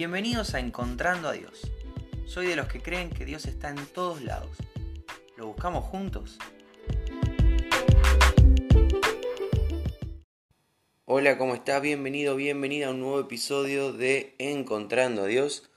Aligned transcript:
Bienvenidos 0.00 0.54
a 0.54 0.60
Encontrando 0.60 1.28
a 1.28 1.32
Dios. 1.32 1.70
Soy 2.24 2.46
de 2.46 2.56
los 2.56 2.68
que 2.68 2.80
creen 2.80 3.10
que 3.10 3.26
Dios 3.26 3.44
está 3.44 3.68
en 3.68 3.84
todos 3.84 4.22
lados. 4.22 4.56
¿Lo 5.36 5.48
buscamos 5.48 5.84
juntos? 5.84 6.38
Hola, 11.04 11.36
¿cómo 11.36 11.54
estás? 11.54 11.82
Bienvenido, 11.82 12.34
bienvenida 12.34 12.86
a 12.86 12.92
un 12.92 13.00
nuevo 13.00 13.20
episodio 13.20 13.92
de 13.92 14.34
Encontrando 14.38 15.24
a 15.24 15.26
Dios. 15.26 15.68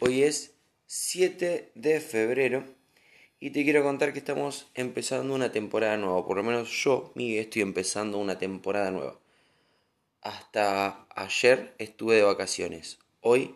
Hoy 0.00 0.22
es 0.22 0.54
7 0.86 1.72
de 1.74 2.00
febrero 2.00 2.64
y 3.38 3.50
te 3.50 3.62
quiero 3.62 3.82
contar 3.82 4.14
que 4.14 4.20
estamos 4.20 4.70
empezando 4.72 5.34
una 5.34 5.52
temporada 5.52 5.98
nueva. 5.98 6.26
Por 6.26 6.38
lo 6.38 6.42
menos 6.42 6.70
yo, 6.82 7.12
Miguel, 7.14 7.40
estoy 7.40 7.60
empezando 7.60 8.16
una 8.16 8.38
temporada 8.38 8.90
nueva. 8.90 9.20
Hasta 10.22 11.06
ayer 11.14 11.74
estuve 11.76 12.16
de 12.16 12.22
vacaciones. 12.22 13.00
Hoy 13.20 13.54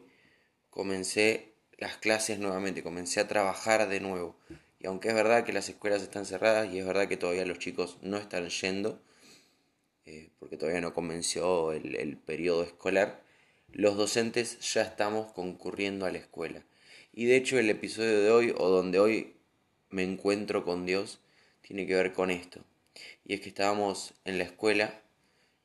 comencé 0.71 1.53
las 1.79 1.97
clases 1.97 2.39
nuevamente, 2.39 2.83
comencé 2.83 3.21
a 3.21 3.29
trabajar 3.29 3.89
de 3.89 4.01
nuevo. 4.01 4.37
Y 4.79 4.87
aunque 4.87 5.09
es 5.09 5.15
verdad 5.15 5.45
que 5.45 5.53
las 5.53 5.69
escuelas 5.69 6.03
están 6.03 6.27
cerradas 6.27 6.73
y 6.73 6.79
es 6.79 6.87
verdad 6.87 7.09
que 7.09 7.17
todavía 7.17 7.45
los 7.45 7.59
chicos 7.59 7.99
no 8.03 8.17
están 8.17 8.49
yendo, 8.49 9.01
eh, 10.07 10.31
porque 10.39 10.57
todavía 10.57 10.81
no 10.81 10.95
comenzó 10.95 11.73
el, 11.73 11.97
el 11.97 12.17
periodo 12.17 12.63
escolar, 12.63 13.23
los 13.73 13.97
docentes 13.97 14.59
ya 14.73 14.83
estamos 14.83 15.33
concurriendo 15.33 16.07
a 16.07 16.11
la 16.11 16.19
escuela. 16.19 16.65
Y 17.13 17.27
de 17.27 17.37
hecho 17.37 17.59
el 17.59 17.71
episodio 17.71 18.21
de 18.21 18.31
hoy, 18.31 18.55
o 18.57 18.69
donde 18.69 18.99
hoy 18.99 19.35
me 19.91 20.03
encuentro 20.03 20.65
con 20.65 20.87
Dios, 20.87 21.21
tiene 21.61 21.87
que 21.87 21.95
ver 21.95 22.13
con 22.13 22.31
esto. 22.31 22.61
Y 23.25 23.35
es 23.35 23.41
que 23.41 23.49
estábamos 23.49 24.15
en 24.25 24.39
la 24.39 24.45
escuela, 24.45 25.01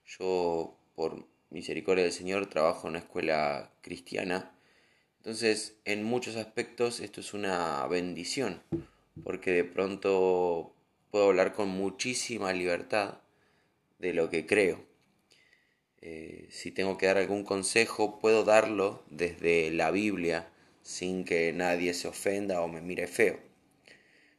yo 0.05 0.75
por 0.95 1.25
misericordia 1.49 2.03
del 2.03 2.13
Señor, 2.13 2.47
trabajo 2.47 2.87
en 2.87 2.91
una 2.91 2.99
escuela 2.99 3.71
cristiana. 3.81 4.51
Entonces, 5.25 5.75
en 5.85 6.03
muchos 6.03 6.35
aspectos 6.35 6.99
esto 6.99 7.19
es 7.19 7.33
una 7.33 7.87
bendición, 7.87 8.61
porque 9.23 9.53
de 9.53 9.63
pronto 9.63 10.75
puedo 11.09 11.25
hablar 11.25 11.53
con 11.53 11.67
muchísima 11.67 12.53
libertad 12.53 13.21
de 13.97 14.13
lo 14.13 14.29
que 14.29 14.45
creo. 14.45 14.85
Eh, 15.99 16.47
si 16.51 16.69
tengo 16.69 16.99
que 16.99 17.07
dar 17.07 17.17
algún 17.17 17.43
consejo, 17.43 18.19
puedo 18.19 18.43
darlo 18.43 19.03
desde 19.09 19.71
la 19.71 19.89
Biblia 19.89 20.47
sin 20.83 21.25
que 21.25 21.51
nadie 21.53 21.95
se 21.95 22.07
ofenda 22.07 22.61
o 22.61 22.67
me 22.67 22.81
mire 22.81 23.07
feo. 23.07 23.39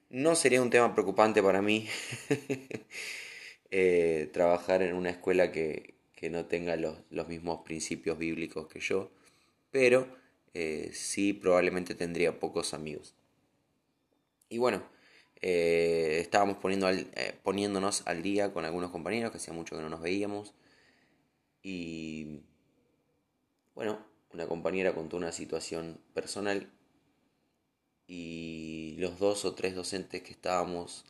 No 0.08 0.36
sería 0.36 0.62
un 0.62 0.70
tema 0.70 0.94
preocupante 0.94 1.42
para 1.42 1.62
mí 1.62 1.88
eh, 3.72 4.30
trabajar 4.32 4.82
en 4.82 4.94
una 4.94 5.10
escuela 5.10 5.50
que, 5.50 5.94
que 6.14 6.30
no 6.30 6.46
tenga 6.46 6.76
los, 6.76 6.98
los, 7.10 7.26
mismos 7.26 7.62
principios 7.64 8.18
bíblicos 8.18 8.68
que 8.68 8.78
yo, 8.78 9.10
pero 9.72 10.24
eh, 10.58 10.90
sí 10.94 11.34
probablemente 11.34 11.94
tendría 11.94 12.40
pocos 12.40 12.72
amigos. 12.72 13.14
Y 14.48 14.56
bueno, 14.56 14.82
eh, 15.42 16.16
estábamos 16.22 16.56
poniendo 16.56 16.88
eh, 16.88 17.38
poniéndonos 17.42 18.06
al 18.06 18.22
día 18.22 18.54
con 18.54 18.64
algunos 18.64 18.90
compañeros 18.90 19.30
que 19.30 19.36
hacía 19.36 19.52
mucho 19.52 19.76
que 19.76 19.82
no 19.82 19.90
nos 19.90 20.00
veíamos. 20.00 20.54
Y 21.62 22.40
bueno, 23.74 23.98
una 24.32 24.46
compañera 24.46 24.94
contó 24.94 25.18
una 25.18 25.30
situación 25.30 26.00
personal 26.14 26.72
y 28.06 28.96
los 28.98 29.18
dos 29.18 29.44
o 29.44 29.54
tres 29.54 29.74
docentes 29.74 30.22
que 30.22 30.32
estábamos 30.32 31.04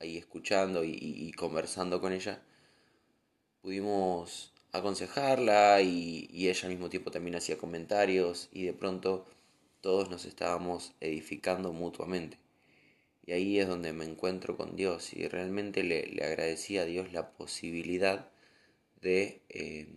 ahí 0.00 0.18
escuchando 0.18 0.84
y 0.84 1.32
conversando 1.32 1.98
con 2.02 2.12
ella, 2.12 2.42
pudimos 3.62 4.52
aconsejarla 4.72 5.82
y, 5.82 6.28
ella 6.32 6.60
al 6.62 6.70
mismo 6.70 6.90
tiempo 6.90 7.10
también 7.10 7.36
hacía 7.36 7.58
comentarios 7.58 8.48
y 8.52 8.64
de 8.64 8.72
pronto 8.72 9.26
todos 9.80 10.10
nos 10.10 10.24
estábamos 10.24 10.94
edificando 11.00 11.72
mutuamente. 11.72 12.38
Y 13.24 13.32
ahí 13.32 13.58
es 13.58 13.68
donde 13.68 13.92
me 13.92 14.04
encuentro 14.04 14.56
con 14.56 14.76
Dios 14.76 15.12
y 15.14 15.28
realmente 15.28 15.82
le, 15.82 16.06
le 16.06 16.24
agradecí 16.24 16.78
a 16.78 16.84
Dios 16.84 17.12
la 17.12 17.30
posibilidad 17.32 18.30
de 19.00 19.42
eh, 19.48 19.88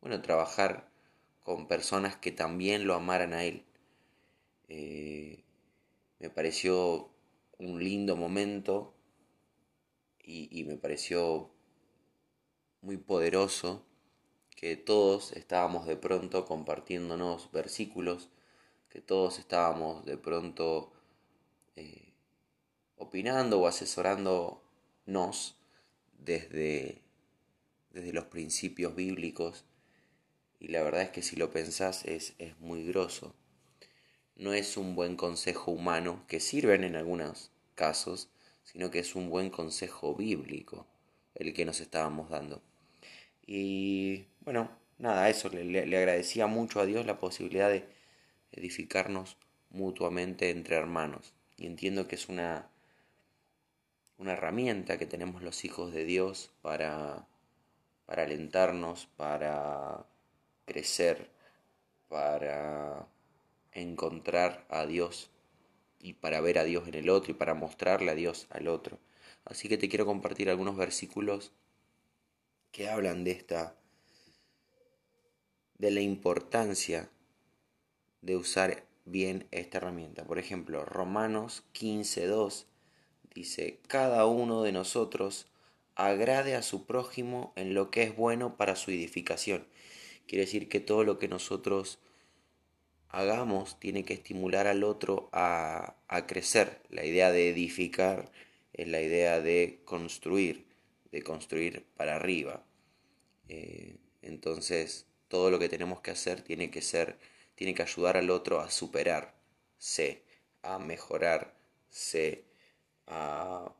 bueno, 0.00 0.20
trabajar 0.22 0.90
con 1.40 1.68
personas 1.68 2.16
que 2.16 2.32
también 2.32 2.86
lo 2.86 2.94
amaran 2.94 3.32
a 3.32 3.44
Él. 3.44 3.64
Eh, 4.68 5.44
me 6.18 6.30
pareció 6.30 7.10
un 7.58 7.82
lindo 7.82 8.16
momento 8.16 8.94
y 10.30 10.64
me 10.64 10.76
pareció 10.76 11.50
muy 12.82 12.98
poderoso 12.98 13.87
que 14.58 14.76
todos 14.76 15.30
estábamos 15.34 15.86
de 15.86 15.96
pronto 15.96 16.44
compartiéndonos 16.44 17.52
versículos, 17.52 18.28
que 18.88 19.00
todos 19.00 19.38
estábamos 19.38 20.04
de 20.04 20.16
pronto 20.16 20.90
eh, 21.76 22.12
opinando 22.96 23.60
o 23.60 23.68
asesorándonos 23.68 25.54
desde, 26.18 27.00
desde 27.92 28.12
los 28.12 28.24
principios 28.24 28.96
bíblicos 28.96 29.64
y 30.58 30.66
la 30.68 30.82
verdad 30.82 31.02
es 31.02 31.10
que 31.10 31.22
si 31.22 31.36
lo 31.36 31.52
pensás 31.52 32.04
es, 32.04 32.34
es 32.38 32.58
muy 32.58 32.84
grosso. 32.84 33.36
No 34.34 34.54
es 34.54 34.76
un 34.76 34.96
buen 34.96 35.14
consejo 35.14 35.70
humano, 35.70 36.24
que 36.26 36.40
sirven 36.40 36.82
en 36.82 36.96
algunos 36.96 37.52
casos, 37.76 38.28
sino 38.64 38.90
que 38.90 38.98
es 38.98 39.14
un 39.14 39.30
buen 39.30 39.50
consejo 39.50 40.16
bíblico 40.16 40.84
el 41.36 41.54
que 41.54 41.64
nos 41.64 41.80
estábamos 41.80 42.28
dando. 42.28 42.60
Y 43.46 44.26
bueno, 44.48 44.70
nada, 44.96 45.28
eso, 45.28 45.50
le, 45.50 45.62
le, 45.62 45.96
agradecía 45.98 46.46
mucho 46.46 46.80
a 46.80 46.86
Dios 46.86 47.04
la 47.04 47.18
posibilidad 47.18 47.68
de 47.68 47.84
edificarnos 48.52 49.36
mutuamente 49.68 50.48
entre 50.48 50.76
hermanos. 50.76 51.34
Y 51.58 51.66
entiendo 51.66 52.08
que 52.08 52.14
es 52.14 52.30
una, 52.30 52.70
una 54.16 54.32
herramienta 54.32 54.96
que 54.96 55.04
tenemos 55.04 55.42
los 55.42 55.66
hijos 55.66 55.92
de 55.92 56.06
Dios 56.06 56.50
para, 56.62 57.26
para 58.06 58.22
alentarnos, 58.22 59.04
para 59.18 60.06
crecer, 60.64 61.28
para 62.08 63.06
encontrar 63.72 64.64
a 64.70 64.86
Dios 64.86 65.30
y 66.00 66.14
para 66.14 66.40
ver 66.40 66.58
a 66.58 66.64
Dios 66.64 66.88
en 66.88 66.94
el 66.94 67.10
otro 67.10 67.32
y 67.32 67.34
para 67.34 67.52
mostrarle 67.52 68.12
a 68.12 68.14
Dios 68.14 68.46
al 68.48 68.68
otro. 68.68 68.98
Así 69.44 69.68
que 69.68 69.76
te 69.76 69.90
quiero 69.90 70.06
compartir 70.06 70.48
algunos 70.48 70.78
versículos 70.78 71.52
que 72.72 72.88
hablan 72.88 73.24
de 73.24 73.32
esta 73.32 73.77
de 75.78 75.90
la 75.90 76.00
importancia 76.00 77.10
de 78.20 78.36
usar 78.36 78.84
bien 79.04 79.46
esta 79.50 79.78
herramienta. 79.78 80.24
Por 80.24 80.38
ejemplo, 80.38 80.84
Romanos 80.84 81.64
15:2 81.72 82.66
dice, 83.34 83.78
"Cada 83.86 84.26
uno 84.26 84.62
de 84.62 84.72
nosotros 84.72 85.46
agrade 85.94 86.54
a 86.54 86.62
su 86.62 86.86
prójimo 86.86 87.52
en 87.56 87.74
lo 87.74 87.90
que 87.90 88.02
es 88.02 88.16
bueno 88.16 88.56
para 88.56 88.76
su 88.76 88.90
edificación." 88.90 89.66
Quiere 90.26 90.44
decir 90.44 90.68
que 90.68 90.80
todo 90.80 91.04
lo 91.04 91.18
que 91.18 91.28
nosotros 91.28 91.98
hagamos 93.08 93.80
tiene 93.80 94.04
que 94.04 94.14
estimular 94.14 94.66
al 94.66 94.84
otro 94.84 95.30
a, 95.32 95.96
a 96.08 96.26
crecer. 96.26 96.82
La 96.90 97.04
idea 97.04 97.32
de 97.32 97.48
edificar 97.48 98.30
es 98.74 98.88
la 98.88 99.00
idea 99.00 99.40
de 99.40 99.80
construir 99.84 100.68
de 101.12 101.22
construir 101.22 101.84
para 101.96 102.16
arriba. 102.16 102.64
Eh, 103.48 103.96
entonces, 104.22 105.06
todo 105.28 105.50
lo 105.50 105.58
que 105.58 105.68
tenemos 105.68 106.00
que 106.00 106.10
hacer 106.10 106.42
tiene 106.42 106.70
que 106.70 106.82
ser, 106.82 107.18
tiene 107.54 107.74
que 107.74 107.82
ayudar 107.82 108.16
al 108.16 108.30
otro 108.30 108.60
a 108.60 108.70
superarse, 108.70 110.22
a 110.62 110.78
mejorarse, 110.78 112.44
a 113.06 113.72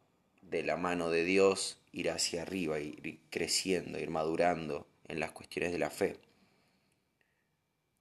de 0.42 0.62
la 0.62 0.76
mano 0.76 1.10
de 1.10 1.25
Dios 1.25 1.78
ir 1.92 2.10
hacia 2.10 2.42
arriba, 2.42 2.81
ir 2.81 3.20
creciendo, 3.31 3.98
ir 3.98 4.10
madurando 4.10 4.86
en 5.09 5.20
las 5.20 5.32
cuestiones 5.32 5.72
de 5.72 5.78
la 5.78 5.91
fe. 5.91 6.16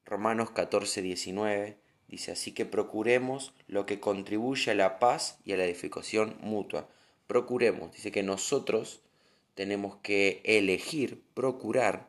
Romanos 0.06 0.52
14, 0.52 1.02
19 1.02 1.78
dice 2.08 2.32
así 2.32 2.54
que 2.54 2.66
procuremos 2.66 3.54
lo 3.68 3.86
que 3.86 4.00
contribuye 4.00 4.72
a 4.72 4.76
la 4.76 5.00
paz 5.00 5.40
y 5.44 5.52
a 5.52 5.58
la 5.58 5.66
edificación 5.66 6.38
mutua. 6.40 6.88
Procuremos, 7.28 7.92
dice 7.92 8.12
que 8.12 8.24
nosotros 8.24 9.02
tenemos 9.56 9.98
que 9.98 10.42
elegir, 10.46 11.22
procurar, 11.34 12.08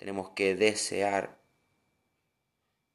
tenemos 0.00 0.30
que 0.30 0.56
desear 0.56 1.38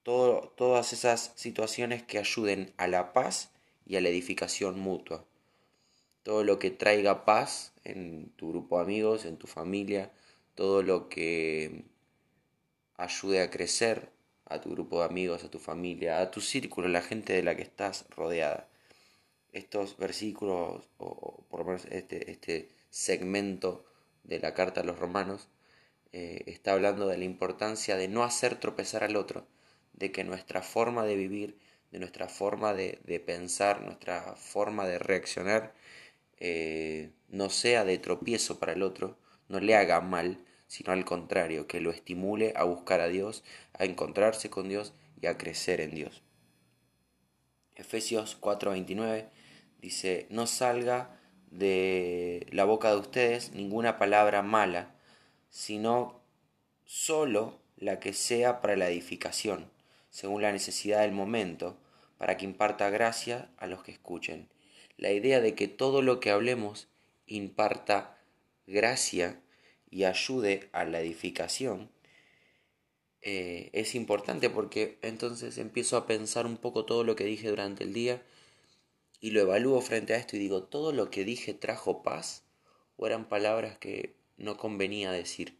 todas 0.01 0.91
esas 0.91 1.33
situaciones 1.35 2.01
que 2.01 2.17
ayuden 2.17 2.73
a 2.77 2.87
la 2.87 3.13
paz 3.13 3.51
y 3.85 3.95
a 3.95 4.01
la 4.01 4.09
edificación 4.09 4.79
mutua. 4.79 5.23
Todo 6.23 6.43
lo 6.43 6.57
que 6.57 6.71
traiga 6.71 7.23
paz 7.23 7.73
en 7.83 8.31
tu 8.37 8.49
grupo 8.49 8.77
de 8.77 8.85
amigos, 8.85 9.25
en 9.25 9.37
tu 9.37 9.45
familia, 9.45 10.11
todo 10.55 10.81
lo 10.81 11.07
que 11.07 11.85
ayude 12.97 13.43
a 13.43 13.51
crecer 13.51 14.09
a 14.45 14.59
tu 14.59 14.71
grupo 14.71 14.99
de 14.99 15.05
amigos, 15.05 15.43
a 15.43 15.51
tu 15.51 15.59
familia, 15.59 16.19
a 16.21 16.31
tu 16.31 16.41
círculo, 16.41 16.87
la 16.87 17.03
gente 17.03 17.33
de 17.33 17.43
la 17.43 17.55
que 17.55 17.61
estás 17.61 18.07
rodeada. 18.09 18.67
Estos 19.53 19.97
versículos, 19.97 20.89
o 20.97 21.45
por 21.49 21.59
lo 21.59 21.65
menos 21.67 21.85
este, 21.85 22.31
este 22.31 22.69
segmento 22.89 23.85
de 24.23 24.39
la 24.39 24.55
carta 24.55 24.81
a 24.81 24.83
los 24.83 24.97
romanos 24.97 25.49
eh, 26.17 26.43
está 26.45 26.71
hablando 26.71 27.07
de 27.09 27.17
la 27.17 27.25
importancia 27.25 27.97
de 27.97 28.07
no 28.07 28.23
hacer 28.23 28.55
tropezar 28.55 29.03
al 29.03 29.17
otro, 29.17 29.45
de 29.91 30.13
que 30.13 30.23
nuestra 30.23 30.61
forma 30.61 31.03
de 31.03 31.17
vivir, 31.17 31.57
de 31.91 31.99
nuestra 31.99 32.29
forma 32.29 32.73
de, 32.73 33.21
pensar, 33.25 33.81
nuestra 33.81 34.21
forma 34.37 34.87
de 34.87 34.97
reaccionar, 34.97 35.73
eh, 36.39 37.09
no 37.27 37.49
sea 37.49 37.83
de 37.83 37.97
tropiezo 37.97 38.59
para 38.59 38.71
el 38.71 38.81
otro, 38.81 39.17
no 39.49 39.59
le 39.59 39.75
haga 39.75 39.99
mal, 39.99 40.39
sino 40.67 40.93
al 40.93 41.03
contrario, 41.03 41.67
que 41.67 41.81
lo 41.81 41.91
estimule 41.91 42.53
a 42.55 42.63
buscar 42.63 43.01
a 43.01 43.09
Dios, 43.09 43.43
a 43.73 43.83
encontrarse 43.83 44.49
con 44.49 44.69
Dios 44.69 44.93
y 45.21 45.25
a 45.27 45.37
crecer 45.37 45.81
en 45.81 45.95
Dios. 45.95 46.23
Efesios 47.75 48.39
4:29 48.39 49.25
dice, 49.81 50.27
no 50.29 50.47
salga 50.47 51.19
de 51.51 52.47
la 52.51 52.63
boca 52.63 52.91
de 52.91 52.99
ustedes 52.99 53.51
ninguna 53.51 53.97
palabra 53.97 54.41
mala, 54.41 54.94
sino 55.55 56.19
solo 56.83 57.61
la 57.77 58.01
que 58.01 58.11
sea 58.11 58.59
para 58.59 58.75
la 58.75 58.89
edificación, 58.89 59.71
según 60.09 60.41
la 60.41 60.51
necesidad 60.51 60.99
del 60.99 61.13
momento, 61.13 61.77
para 62.17 62.35
que 62.35 62.43
imparta 62.43 62.89
gracia 62.89 63.49
a 63.55 63.65
los 63.65 63.81
que 63.81 63.93
escuchen. 63.93 64.49
La 64.97 65.13
idea 65.13 65.39
de 65.39 65.55
que 65.55 65.69
todo 65.69 66.01
lo 66.01 66.19
que 66.19 66.29
hablemos 66.29 66.89
imparta 67.25 68.17
gracia 68.67 69.41
y 69.89 70.03
ayude 70.03 70.67
a 70.73 70.83
la 70.83 70.99
edificación 70.99 71.89
eh, 73.21 73.69
es 73.71 73.95
importante 73.95 74.49
porque 74.49 74.99
entonces 75.03 75.57
empiezo 75.57 75.95
a 75.95 76.05
pensar 76.05 76.45
un 76.45 76.57
poco 76.57 76.83
todo 76.83 77.05
lo 77.05 77.15
que 77.15 77.23
dije 77.23 77.47
durante 77.47 77.85
el 77.85 77.93
día 77.93 78.21
y 79.21 79.29
lo 79.29 79.39
evalúo 79.39 79.79
frente 79.79 80.15
a 80.15 80.17
esto 80.17 80.35
y 80.35 80.39
digo, 80.39 80.63
¿todo 80.63 80.91
lo 80.91 81.09
que 81.09 81.23
dije 81.23 81.53
trajo 81.53 82.03
paz 82.03 82.43
o 82.97 83.07
eran 83.07 83.29
palabras 83.29 83.77
que 83.77 84.24
no 84.37 84.57
convenía 84.57 85.11
decir? 85.11 85.57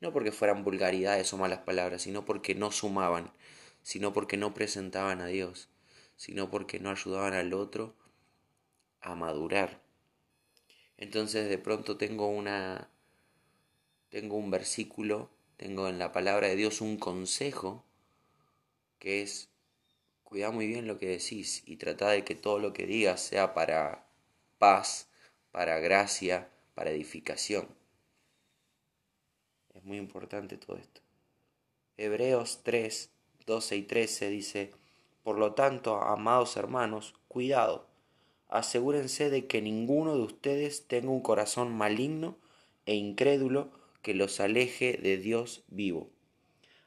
No 0.00 0.12
porque 0.12 0.32
fueran 0.32 0.64
vulgaridades 0.64 1.32
o 1.32 1.38
malas 1.38 1.60
palabras, 1.60 2.02
sino 2.02 2.24
porque 2.24 2.54
no 2.54 2.70
sumaban, 2.70 3.32
sino 3.82 4.12
porque 4.12 4.36
no 4.36 4.54
presentaban 4.54 5.20
a 5.20 5.26
Dios, 5.26 5.68
sino 6.16 6.50
porque 6.50 6.78
no 6.78 6.90
ayudaban 6.90 7.34
al 7.34 7.52
otro 7.52 7.96
a 9.00 9.14
madurar. 9.14 9.80
Entonces 10.96 11.48
de 11.48 11.58
pronto 11.58 11.96
tengo 11.96 12.28
una 12.28 12.90
tengo 14.10 14.36
un 14.36 14.50
versículo, 14.50 15.30
tengo 15.56 15.88
en 15.88 15.98
la 15.98 16.12
palabra 16.12 16.48
de 16.48 16.56
Dios 16.56 16.80
un 16.80 16.96
consejo 16.96 17.84
que 18.98 19.22
es 19.22 19.50
cuida 20.24 20.50
muy 20.50 20.66
bien 20.66 20.86
lo 20.86 20.98
que 20.98 21.08
decís 21.08 21.62
y 21.66 21.76
trata 21.76 22.10
de 22.10 22.24
que 22.24 22.34
todo 22.34 22.58
lo 22.58 22.72
que 22.72 22.86
digas 22.86 23.20
sea 23.20 23.54
para 23.54 24.06
paz, 24.58 25.08
para 25.52 25.78
gracia, 25.78 26.50
para 26.74 26.90
edificación. 26.90 27.77
Es 29.78 29.84
muy 29.84 29.96
importante 29.96 30.56
todo 30.56 30.76
esto. 30.76 31.02
Hebreos 31.96 32.62
3, 32.64 33.12
12 33.46 33.76
y 33.76 33.82
13 33.82 34.28
dice, 34.28 34.72
por 35.22 35.38
lo 35.38 35.54
tanto, 35.54 36.02
amados 36.02 36.56
hermanos, 36.56 37.14
cuidado, 37.28 37.86
asegúrense 38.48 39.30
de 39.30 39.46
que 39.46 39.62
ninguno 39.62 40.16
de 40.16 40.22
ustedes 40.22 40.88
tenga 40.88 41.10
un 41.10 41.20
corazón 41.20 41.72
maligno 41.72 42.36
e 42.86 42.96
incrédulo 42.96 43.70
que 44.02 44.14
los 44.14 44.40
aleje 44.40 44.96
de 44.96 45.16
Dios 45.16 45.62
vivo. 45.68 46.10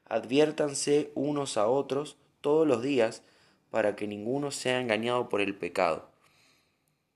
Adviértanse 0.03 1.11
unos 1.15 1.55
a 1.55 1.67
otros 1.67 2.17
todos 2.41 2.67
los 2.67 2.83
días 2.83 3.23
para 3.69 3.95
que 3.95 4.05
ninguno 4.05 4.51
sea 4.51 4.81
engañado 4.81 5.29
por 5.29 5.39
el 5.39 5.55
pecado. 5.55 6.11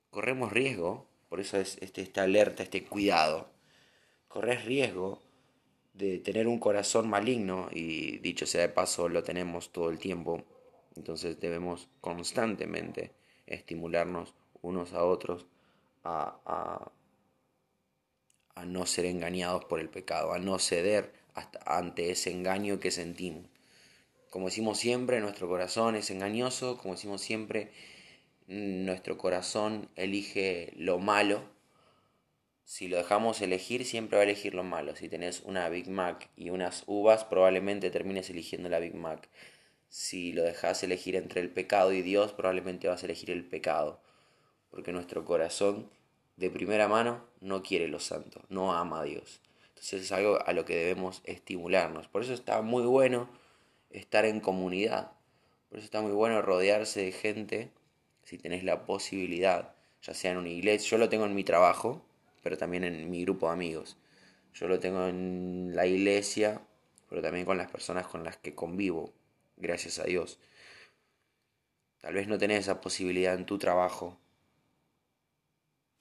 Corremos 0.09 0.53
riesgo, 0.53 1.05
por 1.27 1.41
eso 1.41 1.57
es 1.57 1.77
este, 1.81 2.01
esta 2.01 2.23
alerta, 2.23 2.63
este 2.63 2.85
cuidado. 2.85 3.49
Corres 4.29 4.63
riesgo 4.63 5.24
de 5.97 6.19
tener 6.19 6.47
un 6.47 6.59
corazón 6.59 7.09
maligno 7.09 7.69
y 7.71 8.17
dicho 8.17 8.45
sea 8.45 8.61
de 8.61 8.69
paso 8.69 9.07
lo 9.09 9.23
tenemos 9.23 9.71
todo 9.71 9.89
el 9.89 9.99
tiempo. 9.99 10.43
Entonces 10.95 11.39
debemos 11.39 11.87
constantemente 12.01 13.11
estimularnos 13.47 14.33
unos 14.61 14.93
a 14.93 15.03
otros 15.03 15.45
a, 16.03 16.91
a, 18.55 18.65
no 18.65 18.85
ser 18.85 19.05
engañados 19.05 19.65
por 19.65 19.79
el 19.79 19.89
pecado, 19.89 20.33
a 20.33 20.39
no 20.39 20.57
ceder 20.59 21.13
hasta 21.33 21.59
ante 21.65 22.11
ese 22.11 22.31
engaño 22.31 22.79
que 22.79 22.91
sentimos. 22.91 23.45
Como 24.29 24.47
decimos 24.47 24.79
siempre, 24.79 25.21
nuestro 25.21 25.47
corazón 25.47 25.95
es 25.95 26.09
engañoso, 26.09 26.77
como 26.77 26.95
decimos 26.95 27.21
siempre, 27.21 27.71
nuestro 28.47 29.17
corazón 29.17 29.89
elige 29.95 30.73
lo 30.75 30.99
malo. 30.99 31.43
Si 32.65 32.87
lo 32.87 32.97
dejamos 32.97 33.41
elegir, 33.41 33.85
siempre 33.85 34.17
va 34.17 34.21
a 34.21 34.25
elegir 34.25 34.55
lo 34.55 34.63
malo. 34.63 34.95
Si 34.95 35.07
tenés 35.07 35.41
una 35.41 35.69
Big 35.69 35.87
Mac 35.87 36.29
y 36.35 36.49
unas 36.49 36.83
uvas, 36.87 37.23
probablemente 37.23 37.91
termines 37.91 38.29
eligiendo 38.31 38.69
la 38.69 38.79
Big 38.79 38.95
Mac. 38.95 39.29
Si 39.87 40.33
lo 40.33 40.41
dejas 40.43 40.83
elegir 40.83 41.15
entre 41.15 41.41
el 41.41 41.51
pecado 41.51 41.93
y 41.93 42.01
Dios, 42.01 42.33
probablemente 42.33 42.87
vas 42.87 43.03
a 43.03 43.05
elegir 43.05 43.29
el 43.29 43.45
pecado. 43.45 44.01
Porque 44.71 44.91
nuestro 44.91 45.23
corazón 45.25 45.91
de 46.37 46.49
primera 46.49 46.87
mano 46.87 47.23
no 47.39 47.61
quiere 47.61 47.87
lo 47.87 47.99
santo, 47.99 48.41
no 48.49 48.73
ama 48.73 49.01
a 49.01 49.03
Dios. 49.03 49.41
Entonces 49.69 50.01
es 50.01 50.11
algo 50.11 50.39
a 50.43 50.51
lo 50.53 50.65
que 50.65 50.75
debemos 50.75 51.21
estimularnos. 51.25 52.07
Por 52.07 52.23
eso 52.23 52.33
está 52.33 52.61
muy 52.63 52.83
bueno 52.83 53.29
estar 53.91 54.25
en 54.25 54.39
comunidad. 54.39 55.11
Por 55.69 55.77
eso 55.77 55.85
está 55.85 56.01
muy 56.01 56.13
bueno 56.13 56.41
rodearse 56.41 57.03
de 57.03 57.11
gente 57.11 57.71
si 58.23 58.39
tenés 58.39 58.63
la 58.63 58.85
posibilidad, 58.85 59.75
ya 60.01 60.15
sea 60.15 60.31
en 60.31 60.37
una 60.37 60.49
iglesia. 60.49 60.89
Yo 60.89 60.97
lo 60.97 61.09
tengo 61.09 61.25
en 61.25 61.35
mi 61.35 61.43
trabajo, 61.43 62.03
pero 62.45 62.59
también 62.59 62.83
en 62.83 63.09
mi 63.09 63.23
grupo 63.23 63.47
de 63.47 63.53
amigos. 63.53 63.97
Yo 64.53 64.67
lo 64.67 64.79
tengo 64.79 65.07
en 65.07 65.71
la 65.73 65.87
iglesia, 65.87 66.61
pero 67.09 67.19
también 67.19 67.43
con 67.43 67.57
las 67.57 67.71
personas 67.71 68.05
con 68.05 68.23
las 68.23 68.37
que 68.37 68.53
convivo, 68.53 69.15
gracias 69.57 69.97
a 69.97 70.03
Dios. 70.03 70.37
Tal 72.01 72.13
vez 72.13 72.27
no 72.27 72.37
tenés 72.37 72.59
esa 72.59 72.81
posibilidad 72.81 73.33
en 73.33 73.47
tu 73.47 73.57
trabajo, 73.57 74.19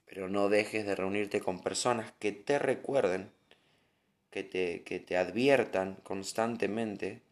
pero 0.05 0.29
no 0.29 0.51
dejes 0.51 0.85
de 0.85 0.95
reunirte 0.95 1.41
con 1.41 1.63
personas 1.63 2.13
que 2.19 2.33
te 2.33 2.59
recuerden, 2.59 3.31
que 4.31 4.43
te, 4.43 4.83
que 4.83 5.01
te 5.01 5.17
adviertan 5.17 5.95
constantemente 6.03 7.23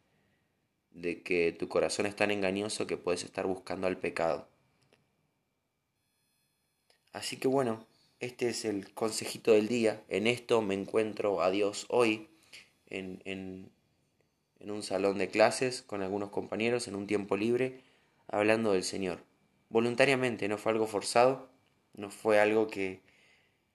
de 0.91 1.23
que 1.23 1.53
tu 1.53 1.69
corazón 1.69 2.07
es 2.07 2.17
tan 2.17 2.31
engañoso 2.31 2.87
que 2.87 2.97
puedes 2.97 3.25
estar 3.25 3.47
buscando 3.47 3.89
al 3.89 3.99
pecado. 3.99 4.49
Así 7.13 7.37
que 7.37 7.47
bueno, 7.47 7.87
este 8.23 8.49
es 8.51 8.65
el 8.65 8.95
consejito 8.95 9.53
del 9.53 9.67
día. 9.67 10.01
En 10.09 10.29
esto 10.29 10.63
me 10.63 10.75
encuentro 10.75 11.43
a 11.43 11.51
Dios 11.51 11.87
hoy 11.89 12.29
en, 12.89 13.21
en, 13.25 13.71
un 14.61 14.85
salón 14.85 15.19
de 15.19 15.29
clases 15.29 15.83
con 15.83 16.03
algunos 16.03 16.31
compañeros 16.31 16.87
en 16.87 16.95
un 16.95 17.09
tiempo 17.09 17.37
libre 17.37 17.81
hablando 18.29 18.73
del 18.73 18.85
Señor. 18.85 19.19
Voluntariamente, 19.71 20.47
no 20.47 20.57
fue 20.57 20.71
algo 20.71 20.87
forzado, 20.87 21.49
no 21.95 22.11
fue 22.11 22.39
algo 22.39 22.69
que, 22.69 23.01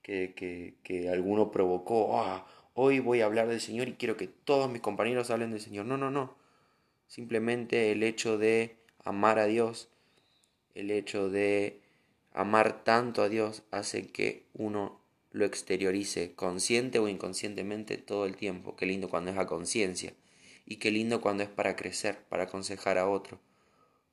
que, 0.01 0.33
que, 0.33 0.75
que 0.81 1.09
alguno 1.09 1.51
provocó. 1.51 2.21
Ah, 2.21 2.47
hoy 2.73 2.99
voy 2.99 3.19
a 3.19 3.25
hablar 3.25 3.49
del 3.49 3.59
Señor 3.59 3.89
y 3.89 3.95
quiero 3.95 4.15
que 4.15 4.27
todos 4.27 4.71
mis 4.71 4.81
compañeros 4.81 5.29
hablen 5.29 5.51
del 5.51 5.59
Señor. 5.59 5.85
No, 5.85 5.97
no, 5.97 6.09
no 6.09 6.35
Simplemente 7.07 7.91
el 7.91 8.01
hecho 8.01 8.37
de 8.37 8.77
amar 9.03 9.39
a 9.39 9.45
Dios, 9.45 9.89
el 10.73 10.89
hecho 10.91 11.29
de 11.29 11.81
amar 12.37 12.83
tanto 12.83 13.23
a 13.23 13.29
Dios 13.29 13.63
hace 13.71 14.11
que 14.11 14.45
uno 14.53 15.01
lo 15.31 15.43
exteriorice 15.43 16.35
consciente 16.35 16.99
o 16.99 17.07
inconscientemente 17.07 17.97
todo 17.97 18.27
el 18.27 18.37
tiempo. 18.37 18.75
Qué 18.75 18.85
lindo 18.85 19.09
cuando 19.09 19.31
es 19.31 19.39
a 19.39 19.47
conciencia 19.47 20.13
y 20.63 20.75
qué 20.75 20.91
lindo 20.91 21.19
cuando 21.19 21.41
es 21.41 21.49
para 21.49 21.75
crecer, 21.75 22.19
para 22.29 22.43
aconsejar 22.43 22.99
a 22.99 23.09
otro, 23.09 23.39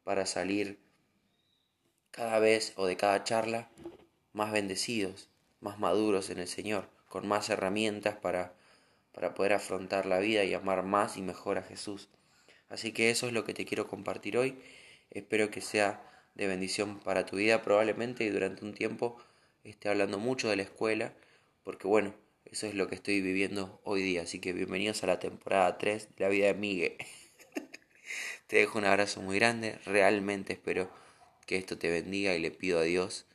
para 0.05 0.25
salir 0.25 0.79
cada 2.13 2.39
vez 2.39 2.73
o 2.77 2.87
de 2.87 2.97
cada 2.97 3.25
charla 3.25 3.69
más 4.33 4.53
bendecidos, 4.53 5.29
más 5.61 5.79
maduros 5.79 6.31
en 6.31 6.39
el 6.39 6.49
Señor, 6.49 6.89
con 7.11 7.29
más 7.29 7.51
herramientas 7.51 8.17
para, 8.17 8.55
para 9.13 9.35
poder 9.35 9.53
afrontar 9.53 10.07
la 10.07 10.19
vida 10.19 10.45
y 10.45 10.55
amar 10.55 10.83
más 10.83 11.19
y 11.19 11.23
mejor 11.23 11.59
a 11.59 11.63
Jesús. 11.63 12.09
Así 12.71 12.93
que 12.93 13.11
eso 13.11 13.27
es 13.27 13.35
lo 13.35 13.45
que 13.45 13.53
te 13.53 13.67
quiero 13.67 13.87
compartir 13.87 14.39
hoy. 14.39 14.59
Espero 15.11 15.51
que 15.51 15.61
sea 15.61 16.14
de 16.35 16.47
bendición 16.47 17.01
para 17.01 17.27
tu 17.27 17.37
vida 17.37 17.63
probablemente 17.63 18.25
y 18.25 18.31
durante 18.31 18.65
un 18.65 18.75
tiempo 18.75 19.17
esté 19.65 19.89
hablando 19.89 20.19
mucho 20.19 20.49
de 20.49 20.57
la 20.57 20.63
escuela, 20.63 21.15
porque 21.63 21.87
bueno, 21.87 22.15
eso 22.45 22.67
es 22.67 22.75
lo 22.75 22.89
que 22.89 22.95
estoy 22.95 23.21
viviendo 23.21 23.81
hoy 23.85 24.03
día. 24.03 24.23
Así 24.23 24.41
que 24.41 24.53
bienvenidos 24.53 25.03
a 25.03 25.07
la 25.07 25.19
temporada 25.19 25.79
3 25.79 26.09
de 26.17 26.25
la 26.25 26.29
vida 26.29 26.47
de 26.47 26.55
Miguel. 26.55 26.97
te 28.47 28.57
dejo 28.57 28.79
un 28.79 28.85
abrazo 28.85 29.23
muy 29.23 29.37
grande, 29.39 29.79
realmente 29.85 30.53
espero 30.53 30.91
que 31.47 31.57
esto 31.57 31.79
te 31.79 31.91
bendiga 31.91 32.35
y 32.35 32.41
le 32.41 32.51
pido 32.51 32.79
a 32.79 32.83
Dios 32.83 33.27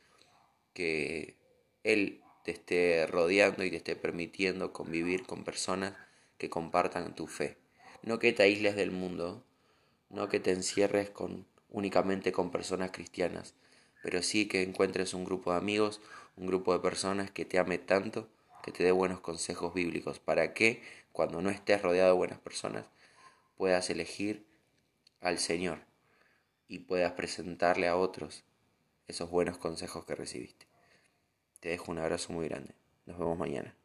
que 0.74 1.36
Él 1.84 2.22
te 2.44 2.52
esté 2.52 3.06
rodeando 3.06 3.64
y 3.64 3.70
te 3.70 3.76
esté 3.76 3.96
permitiendo 3.96 4.72
convivir 4.72 5.24
con 5.24 5.44
personas 5.44 5.94
que 6.38 6.48
compartan 6.48 7.14
tu 7.14 7.26
fe 7.26 7.56
no 8.02 8.18
que 8.18 8.32
te 8.32 8.42
aísles 8.42 8.76
del 8.76 8.90
mundo, 8.90 9.44
no 10.08 10.28
que 10.28 10.40
te 10.40 10.52
encierres 10.52 11.10
con 11.10 11.46
únicamente 11.70 12.32
con 12.32 12.50
personas 12.50 12.90
cristianas, 12.90 13.54
pero 14.02 14.22
sí 14.22 14.46
que 14.46 14.62
encuentres 14.62 15.14
un 15.14 15.24
grupo 15.24 15.52
de 15.52 15.58
amigos, 15.58 16.00
un 16.36 16.46
grupo 16.46 16.72
de 16.72 16.80
personas 16.80 17.30
que 17.30 17.44
te 17.44 17.58
ame 17.58 17.78
tanto, 17.78 18.28
que 18.62 18.72
te 18.72 18.84
dé 18.84 18.92
buenos 18.92 19.20
consejos 19.20 19.72
bíblicos. 19.74 20.18
¿Para 20.18 20.52
qué? 20.54 20.82
cuando 21.12 21.42
no 21.42 21.50
estés 21.50 21.82
rodeado 21.82 22.12
de 22.12 22.16
buenas 22.16 22.38
personas, 22.38 22.86
puedas 23.56 23.90
elegir 23.90 24.46
al 25.20 25.38
Señor 25.38 25.80
y 26.68 26.80
puedas 26.80 27.12
presentarle 27.12 27.88
a 27.88 27.96
otros 27.96 28.44
esos 29.08 29.30
buenos 29.30 29.58
consejos 29.58 30.04
que 30.04 30.14
recibiste. 30.14 30.66
Te 31.60 31.70
dejo 31.70 31.90
un 31.92 31.98
abrazo 31.98 32.32
muy 32.32 32.48
grande. 32.48 32.74
Nos 33.06 33.18
vemos 33.18 33.38
mañana. 33.38 33.79